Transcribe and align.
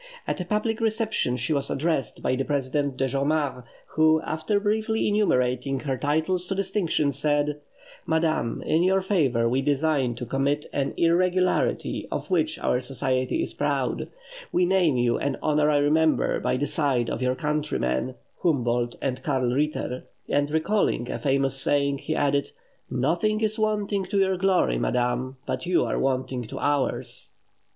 At 0.25 0.41
a 0.41 0.45
public 0.45 0.81
reception 0.81 1.37
she 1.37 1.53
was 1.53 1.69
addressed 1.69 2.23
by 2.23 2.35
the 2.35 2.43
president, 2.43 2.97
de 2.97 3.07
Jomard, 3.07 3.65
who, 3.89 4.19
after 4.23 4.59
briefly 4.59 5.07
enumerating 5.07 5.81
her 5.81 5.95
titles 5.95 6.47
to 6.47 6.55
distinction, 6.55 7.11
said: 7.11 7.61
"Madame, 8.07 8.63
in 8.63 8.81
your 8.81 9.03
favour 9.03 9.47
we 9.47 9.61
design 9.61 10.15
to 10.15 10.25
commit 10.25 10.65
an 10.73 10.95
irregularity 10.97 12.07
of 12.11 12.31
which 12.31 12.57
our 12.57 12.81
Society 12.81 13.43
is 13.43 13.53
proud: 13.53 14.07
we 14.51 14.65
name 14.65 14.97
you 14.97 15.19
an 15.19 15.37
honorary 15.39 15.91
member 15.91 16.39
by 16.39 16.57
the 16.57 16.65
side 16.65 17.07
of 17.07 17.21
your 17.21 17.35
country 17.35 17.77
men, 17.77 18.15
Humboldt 18.41 18.95
and 19.03 19.21
Karl 19.21 19.53
Ritter;" 19.53 20.05
and 20.27 20.49
recalling 20.49 21.11
a 21.11 21.19
famous 21.19 21.57
saying, 21.61 21.99
he 21.99 22.15
added, 22.15 22.53
"Nothing 22.89 23.39
is 23.41 23.59
wanting 23.59 24.05
to 24.05 24.17
your 24.17 24.37
glory, 24.37 24.79
madame, 24.79 25.37
but 25.45 25.67
you 25.67 25.85
are 25.85 25.99
wanting 25.99 26.41
to 26.47 26.57
ours." 26.57 27.27